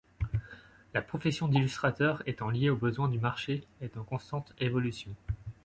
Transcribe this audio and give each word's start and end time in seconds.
La 0.95 1.03
profession 1.03 1.47
d'illustrateur, 1.47 2.23
étant 2.25 2.49
liée 2.49 2.71
aux 2.71 2.75
besoins 2.75 3.07
du 3.07 3.19
marché, 3.19 3.67
est 3.81 3.97
en 3.97 4.03
constante 4.03 4.51
évolution. 4.57 5.13